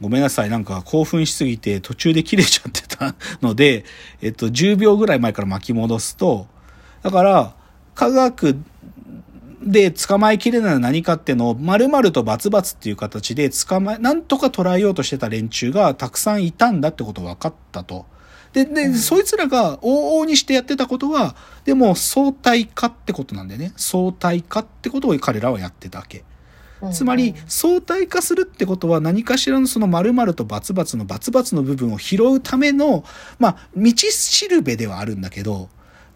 [0.00, 3.84] ごめんなさい、なんか興奮しすぎて途中で切れちゃってたので、
[4.22, 6.46] えっと、10秒ぐらい前から巻き戻すと、
[7.02, 7.54] だから、
[7.94, 8.56] 科学
[9.62, 18.06] で捕まえきれないのは何かっていうのを、〇〇とバツバツっていう形で捕まえ、なんとか捉えようとしてた連中がたくさんいたんだってことが分かったと。
[18.52, 23.72] で、で、うん、そいつらが往々にしてやってたことは、でも相対化ってことなんだよね。
[23.76, 26.24] 相対化ってことを彼らはやってたわけ。
[26.92, 33.04] つまり、相対化するってことは何かしらのその〇〇とバツバツのバツバツの部分を拾うための、
[33.38, 35.68] まあ、道しるべではあるんだけど、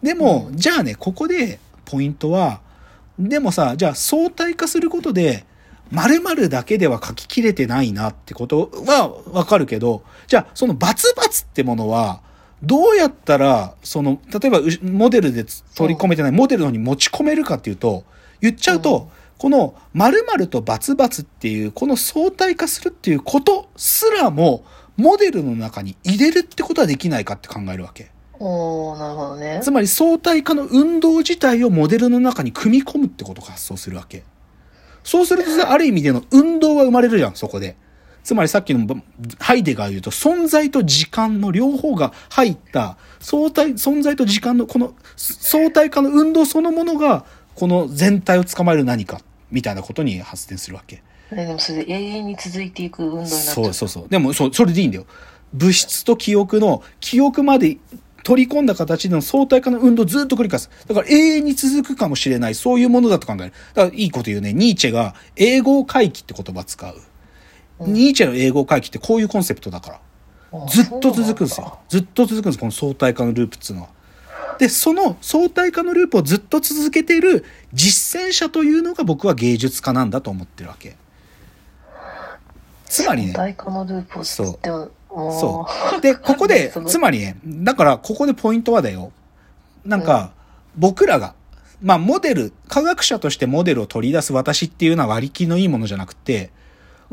[0.03, 2.61] でも、じゃあね、ここでポイントは、
[3.17, 5.45] でもさ、じゃあ相対化することで、
[5.91, 12.21] 〇〇だけでは書ききれてないなってことはわかるけど、じゃあそのバツバツってものは、
[12.61, 15.45] どうやったら、その、例えばモデルで
[15.75, 18.03] 取り込めてないモデルのに持ち込めるかっていうと、
[18.41, 24.63] 言っちゃうと、この〇〇とバツバツっていう、この相対化するっていうことすらも、
[24.97, 28.11] モデルの中に入れるってことはできないかって考えるわけ。
[28.37, 29.61] おなるほどね。
[29.63, 34.23] つまり相対化の運動自体をモデルの中に組み込むってことが発想するわけ。
[35.05, 37.77] そうするとある意味での運動は生まれるじゃん、そこで。
[38.23, 39.01] つまりさっきの
[39.39, 49.21] ハイデガー言うと、存在と時間の両方が入った、相対、存在と時間のこの相対化の運動そのものが、この全体を捕まえる何か、
[49.51, 51.01] みたいなことに発展するわけ。
[51.31, 53.53] でもそれで永遠に続いていく運動になっちゃう。
[53.53, 54.09] そうそうそう。
[54.09, 55.05] でもそ、それでいいんだよ。
[55.53, 57.77] 物質と記憶の、記憶まで
[58.23, 60.69] 取り込んだ形での相対化の運動をずっと繰り返す。
[60.87, 63.53] だから永遠に続くかもしれない、そういうものだと考える。
[63.73, 64.53] だからいいこと言うね。
[64.53, 66.95] ニーチェが英語回帰って言葉使う。
[67.79, 70.67] うん、ニーチェの英語回帰ってこういうコンセプトだから。
[70.67, 71.79] ずっと続くんですよ。
[71.89, 73.89] ずっと続くんです、この相対化のループっていうのは。
[74.59, 80.97] で、その相対化のループをずっと続けている実践者というのが僕は芸術家なんだと思ってるわけ。
[82.85, 83.33] つまりね。
[83.33, 85.65] 相対化のループをずっとそ
[85.97, 86.01] う。
[86.01, 89.13] で、ここで、つまりね、だからここでポイントはだよ。
[89.85, 90.33] なんか、
[90.77, 91.35] 僕らが、
[91.81, 96.51] まあモデル、科学者としてモデルを取り出す私っていうのは割り切りのいいものじゃなくて、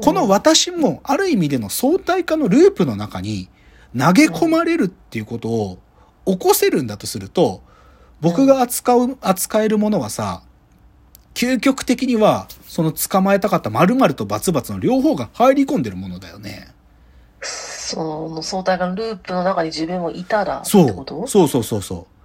[0.03, 3.49] この私もある意味での相対化のループの中に
[3.97, 5.79] 投げ込まれるっていうことを
[6.27, 7.63] 起こせるんだとすると、
[8.21, 10.43] 僕が扱う、扱えるものはさ、
[11.35, 16.69] 究極的には、その捕まえたかった〇〇とバツバツの両方が入り込んでるものだよね。
[17.41, 21.29] その相対化のループの中に自分もいたらそう。
[21.29, 22.17] そうそうそうそう。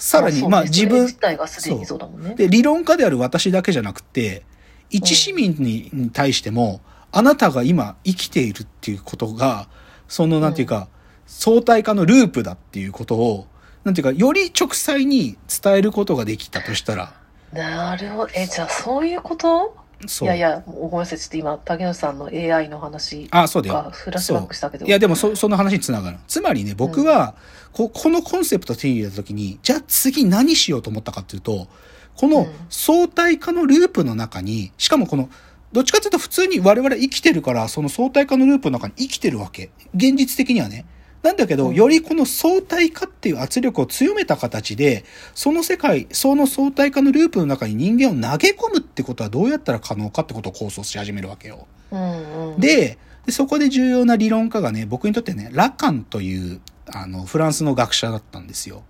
[0.00, 1.02] さらに、まあ自分。
[1.02, 2.34] 自体がすでにそうだもんね。
[2.34, 4.44] で、理論家である私だけじゃなくて、
[4.88, 6.80] 一市民に,、に対しても、
[7.12, 9.68] あなたが今生きているっていうことが、
[10.08, 10.88] その、なんていうか、
[11.26, 13.46] 相対化のループだっていうことを、
[13.84, 17.12] なんていうか、より直裁に伝えることができたとしたら。
[17.52, 18.30] なるほど。
[18.34, 19.76] え、じゃあそういうこと？
[20.22, 21.18] いやいや、ごめんなさい。
[21.18, 23.90] ちょっと今、竹野さんの AI の話あ、そうだよ。
[23.92, 24.86] フラッシュバックしたけど。
[24.86, 26.18] いや、でもそ、その話につながる。
[26.26, 27.34] つまりね、僕は、
[27.78, 31.68] うん、こ、このコンセプト手に入れたときに、じゃあ次何しようと思ったかっていうと、
[32.16, 35.28] この相対化のループの中に、しかもこの、
[35.72, 39.70] どっちかっていうと普通に我々生きてるから、その相対化のループの中に生きてるわけ。
[39.94, 40.86] 現実的にはね。
[41.22, 45.04] なんだけど、よりこの相対化っていう圧力を強めた形で、
[45.34, 51.66] その世界、その相対化のループの中に人間を投げ込むってことはどうやったら可能かってことを構想し始めるわけよ。
[51.90, 58.82] うんうん、でで、そこで重要な理論家がね、僕にとってね、ラカンという、あの、フランスの学者だったんですよ。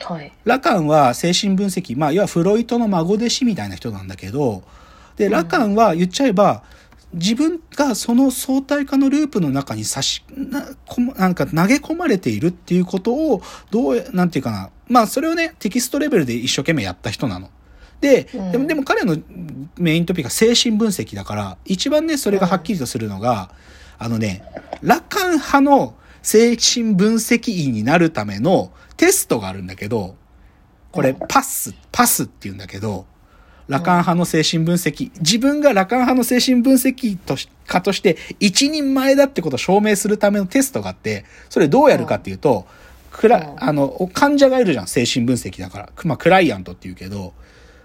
[0.00, 0.32] はい。
[0.44, 4.62] ラカンは精神分析、まあ、要はフロイトの孫弟子みたいな人なんだけど、
[5.16, 6.77] で、ラカンは言っちゃえば、うん
[7.12, 10.66] 自分がその相対化のループの中に差し、な、
[11.16, 14.70] なんか投げ込まれているっていうことを、どう、なんていうかな。
[14.88, 17.50] まあそれをね、テキストレベルで一生懸命やった人なの。
[18.00, 19.16] で、うん、でも、でも彼の
[19.78, 23.50] メイントピックは精神分析だから、一番ね、それがはっきりとするのが、
[24.00, 24.44] うん、あのね、
[24.82, 30.16] ラカン派の精神分析員になるためのテストがあるんだけど、
[30.92, 33.06] これ、パス、パスって言うんだけど、
[33.68, 37.36] ラカン派の精神分析、自分がラカン派の精神分析と
[37.66, 42.66] 家として一人前だってことを証明するためのテストがあって、それどうやるかっていうと、
[43.10, 45.90] クラ、あの、患者がいるじゃん、精神分析だから。
[46.04, 47.34] まあ、クライアントって言うけど、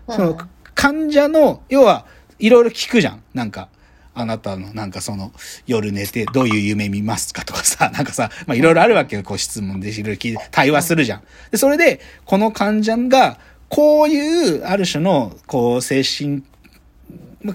[0.07, 0.37] その、
[0.75, 2.05] 患者の、要は、
[2.39, 3.23] いろいろ聞くじゃん。
[3.33, 3.69] なんか、
[4.15, 5.31] あなたの、なんかその、
[5.65, 9.23] 夜寝てどういう夢見ますかとかさ、 なんかさ、まあいろいろあるわけよ。
[9.23, 11.23] こう質問でいろいろ聞いて、対話するじゃん。
[11.51, 13.39] で、それで、この患者が、
[13.73, 16.43] こういう、ある種の、こう、精神、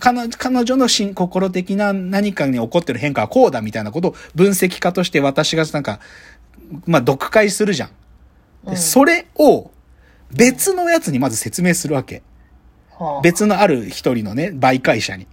[0.00, 6.00] 彼彼女の心心的な何かに起こってる変化はこうだみたいなことを分析家として私がなんか、
[6.86, 7.90] まあ、読解するじゃん。
[8.68, 9.70] で、それを
[10.32, 12.22] 別のやつにまず説明するわけ。
[13.22, 15.28] 別のある一人のね、媒介者に。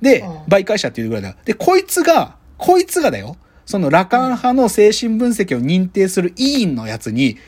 [0.00, 1.36] で、媒介者っていうぐらいだ。
[1.44, 3.36] で、こいつが、こいつがだよ。
[3.66, 7.38] そのラカン派の精神分析を認定する委員のやつに、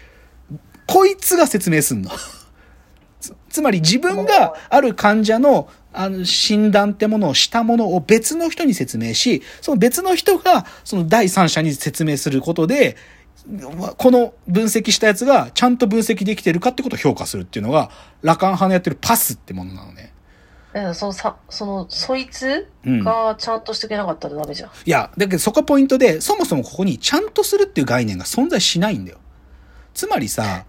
[0.88, 2.10] こいつが説明すんの。
[3.50, 12.97] つつまり自分がある患者のあの診断ってものをしたものを別の人に説明し、その別の人がその第三者に説明することで、
[13.97, 17.91] この分析したやつがちゃんと分析できてるかってことを評価するっていうのが、
[18.23, 20.12] ラカン派のやってるパスってものなのね。
[20.94, 24.69] そのさ、その、そいつがちゃんとしてくれなかったらダメじゃん。
[24.69, 29.19] うん、いや、だけどそこポイントで、そもそもここにちゃんとするっていう概念が存在しないんだよ。
[29.94, 30.64] つまりさ、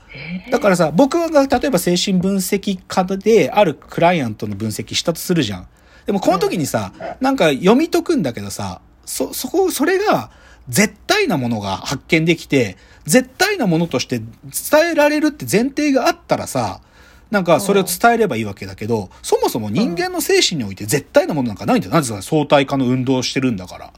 [0.51, 5.67] だからさ、僕が例えば精神分析家であるクライアントの分析したとするじゃん。
[6.05, 10.31] でもこの時にさ、なんか読み解くんだけどさ、そ、そこ、それが
[10.67, 16.81] 絶対なものが発見できて、絶対なものとして伝えられるって前提があったらさ、
[17.29, 21.93] なんかそれを伝えればいいわけだけど、そもそも人間の精神において絶対なものなんかないんだよ。
[21.93, 23.93] なぜか相対化の運動をしてるんだから。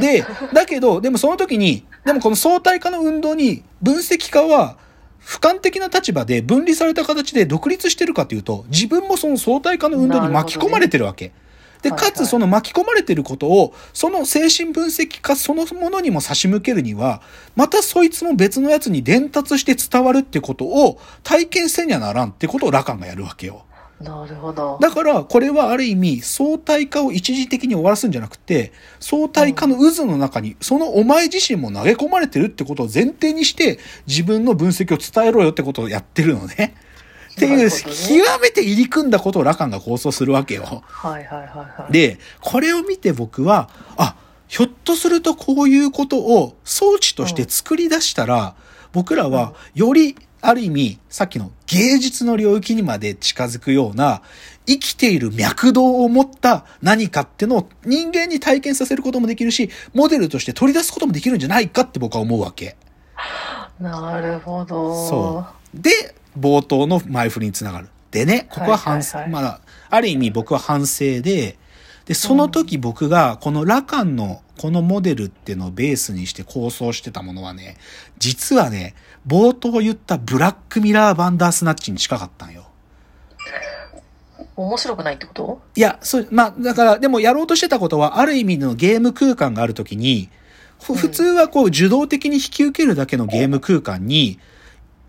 [0.00, 4.76] で、だけど、でもその時に、でもこの相対化の運動に分析家は、
[5.24, 11.32] 俯瞰的な立場で分離された形で独立してるかというと、自分もその相対化の運動に巻き込まれてるわけ。
[11.80, 17.22] で、かつその巻き込まれてることを、その精神分析家そのものにも差し向けるには、
[17.56, 23.64] またそいつも別のやつに伝達して伝わるってことを体験せにゃならんってことをラカンがやるわけよ。
[24.00, 24.78] なるほど。
[24.80, 36.74] だから、これはある意味、相対化を一時的に終わらすんじゃなくて、相対化の渦の中に、そのお前自身も投げ込まれてるってことを前提にして、自分の分析を伝えろよってことをやってるのね。
[37.32, 40.82] っていう、極めて入り組んだことをラカンが構想するわけよ。
[40.86, 41.92] はいはいはいはい。
[41.92, 48.54] で、これを見て僕は、あ、ひょっとするとこういうことを装置として作り出したら、
[48.92, 54.20] 僕らはよりある意味、さっきの芸術の領域にまで近づくような、
[54.66, 62.76] 生きている脈動を持った何かってのを人間に体験させることもできるし、モデルとして取り出すこともできるんじゃないかって僕は思うわけ。
[63.80, 65.08] なるほど。
[65.08, 65.80] そう。
[65.80, 67.88] で、冒頭の前振りにつながる。
[68.10, 69.60] でね、ここは反省、はいはいはい、まあ、
[69.90, 71.56] ある意味僕は反省で、
[72.06, 77.76] で、その時僕がこのラカンのこのモデルっていうのをベースにして構想してたものはね、
[78.18, 78.94] 実はね、
[79.26, 82.66] 冒頭言ったブラックミラーバンダースナッチに近かったんよ。
[84.56, 85.62] 面白くないってこと？
[85.74, 90.28] いや、そう、まあ、だから、でもやろうとしてたことは、ある意味のゲーム空間があるときに、
[90.80, 94.38] 普通はこう、受動的に引き受けるだけのゲーム空間に、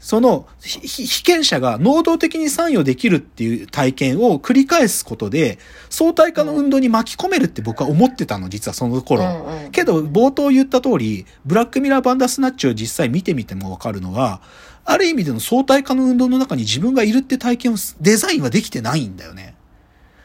[0.05, 5.57] その被験者が能動的に参与できるっていう体験を繰り返すことで、
[5.89, 9.23] 相対化の運動に巻き込めるって僕は思ってたの、実はその頃。
[9.23, 14.41] うんうん、けど、冒頭言った通り、ブラックミラーバンダースナッチを実際見てみてもわかるのは、
[14.85, 19.55] ある意味での相対化の運動の中に自分がいるって体験をデザインはできてないんだよね。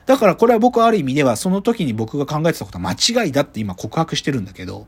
[0.05, 4.87] だからこれは僕はある意味ではその時に僕が考えてたことは間違いだって今告白してるんだけど、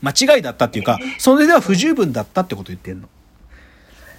[0.00, 3.10] 間違いだったっていうか、それでは不十分だったってことを言ってるの。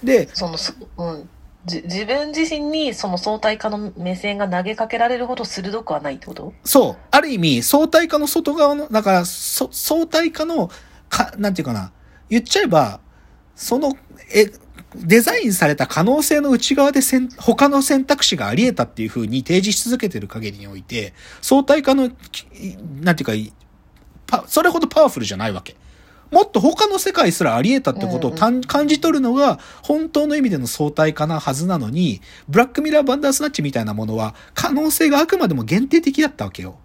[0.02, 0.56] で、その、
[0.98, 1.28] うん。
[1.64, 6.54] 自分自身にその相対化の目線が投げかけられるほど鋭くはないってこと？
[6.64, 6.96] そう。
[7.10, 10.70] ある意味、相対化の外側の、だから、そ相対化の、
[11.10, 11.92] か、なんていうかな。
[12.30, 13.00] 言っちゃえば、
[13.54, 13.92] その、
[14.32, 14.50] え、
[14.94, 17.00] デザインされた可能性の内側で
[17.36, 21.12] 他の選択肢があり得たっていう風に提示し続けてる限りにおいて、
[21.42, 22.10] 相対化の、
[23.02, 23.52] なんていう
[24.26, 25.76] か、それほどパワフルじゃないわけ。
[26.30, 36.76] もっと他の世界すらあり得たってことを、感じ取るのが本当の意味での相対化なはずなのに、ブラックミラーバンダースナッチみたいなものは可能性があくまでも限定的だったわけよ。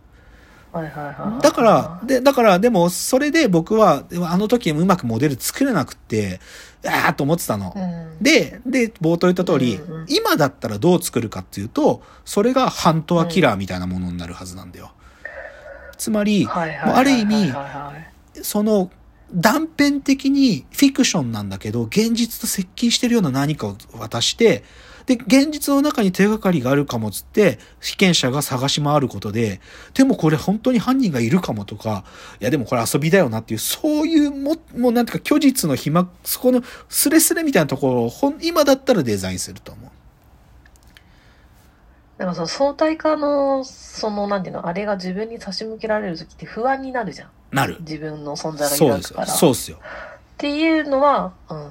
[0.73, 1.41] はいはいはい。
[1.43, 6.39] だから、で、だから、でも、それで僕は、あの時うまくモデル作れなくて、
[6.85, 7.73] ああと思ってたの。
[7.75, 14.91] うん、で、で、冒頭言った通り、うんうん、今だったらどう作るかっていうと、それがハントアキラーみたいなものになるはずなんだよ。
[15.97, 17.53] つまり、ある意味、
[18.41, 18.89] その、
[19.31, 24.63] 断片的にフィクションなんだけど、現実と接近してるような何かを渡して、
[25.05, 29.59] で、現実の中に手がかりがあるかもつって、被験者が探し回ることで、
[29.93, 32.05] でもこれ本当に犯人がいるかもとか、
[32.39, 39.89] いやでもこれ遊びだよなっていう、そういうも、もうなんていうか虚実の暇、そこのスレスレみたいなところをほん、今だったらデザインすると思う。
[42.17, 47.29] でもその相対化の、その、なんていうの、あれが自分に差し向けられる時って不安になるじゃん。
[47.53, 47.77] なる。
[47.81, 49.27] 自分の存在が揺らくから。
[49.27, 49.77] そうっすよ。
[49.77, 49.79] っ
[50.37, 51.69] ていうのは、うん。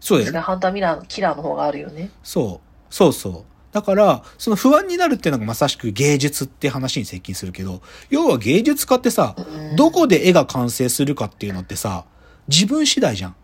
[0.00, 0.38] そうですね。
[0.40, 2.10] ハンターミラー、キラーの方があるよね。
[2.22, 2.94] そう。
[2.94, 3.44] そうそう。
[3.72, 7.80] だから、その不安になるっていうのがまさしく芸術って話に接近するけど、
[8.10, 9.34] 要は芸術家ってさ、
[9.76, 12.04] どこで絵が完成するかっていうのってさ、
[12.48, 13.36] 自分次第じゃん。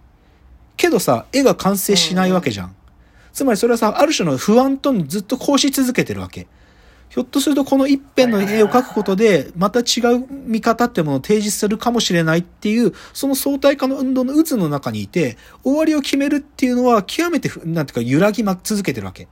[0.77, 2.77] けどさ、絵が完成しないわけじゃん。
[3.33, 6.47] つまりそれはさ、ある種の不安とずっとこうし続けてるわけ。
[7.09, 19.27] ひょっとするとこの一辺の絵を描くことで、また違う見方ってものを提示するかもしれないっていう、その相対化の運動の渦の中にいて、終わりを決めるっていうのは極めて、なんていうか揺らぎま続けてるわけ。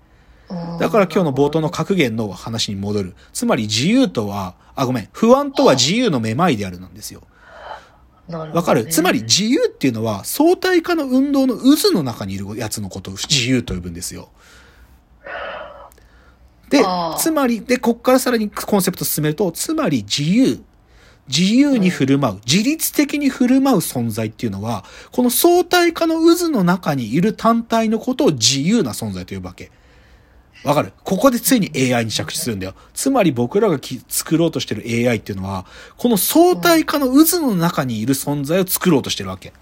[0.78, 3.14] だから今日の冒頭の格言の話に戻る。
[3.32, 7.22] つまり自由とは、あ、ごめん、不安とは自由のめまいであるなんですよ。
[8.28, 8.86] わ、ね、かる？
[8.86, 14.30] つまり自由っていうのは相対化の運動の渦の中にいるやつのことを自由と呼ぶんですよ。
[16.68, 16.84] で、
[17.18, 20.60] つまり、で、こっからさらにコンセプト進めると、つまり自由、
[21.28, 29.70] 自由に振る舞う、自律的に振る舞う存在っていうのは、この相対化の渦の中にいる単体のことを自由な存在と呼ぶわけ。
[30.64, 30.92] わかる？
[31.04, 32.74] ここでついに AI に着地するんだよ。
[32.94, 39.52] つまり僕らが作ろうとしてる AI っていうのは、この相対化の渦の中にいる存在を作ろうとしてるわけ。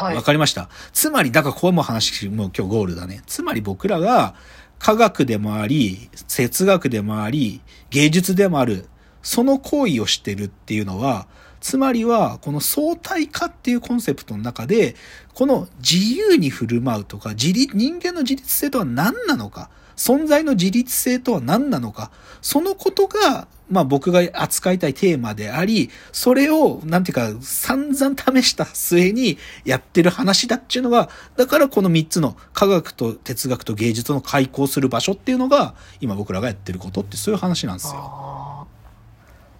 [0.00, 0.16] はい。
[0.16, 0.70] わかりました。
[0.92, 3.22] つまり、だからこれも話、もう今日ゴールだね。
[3.26, 4.34] つまり僕らが
[4.78, 8.86] 科学でもあり、哲学でもあり、芸術でもある、
[9.22, 11.26] その行為をしてるっていうのは、
[11.60, 14.96] つまりは、この相対化っていうコンセプトの中で、
[15.34, 19.68] この自由に振る舞うとか、自立、人間の自立性とは何なのか、
[20.00, 38.66] 存在の自律性とは何なのか、そのことが、まあ僕が扱いたいテーマであり、それを、なんていうか、散々試した末にやってる話だっていうのは、だからこの3つの科学と哲学と芸術の開口する場所っていうのが、今僕らがやってることってそういう話なんですよ。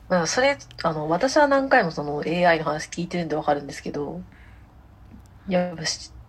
[0.09, 4.23] まあ、それ、あの、私は何回もその AI の話聞いてるんでわかるんですけど、
[5.49, 5.75] いや、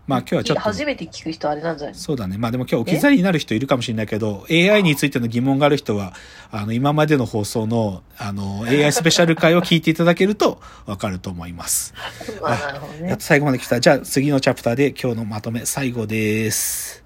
[0.08, 0.62] まあ今日はちょっと。
[0.62, 2.38] 初めて聞く人あれなんじゃないそうだね。
[2.38, 6.14] まあでも今日置き去りになる人いるかもしれないけど、AI についての疑問がある人は、
[6.52, 11.94] あの、今までの放送の、あの、AI スペシャル回を聞いていただけるとわかると思います。
[12.42, 13.10] まあなるほどね。
[13.10, 13.80] やっと最後まで来た。
[13.80, 17.01] じゃあ次のチャプターで今日のまとめ最後です。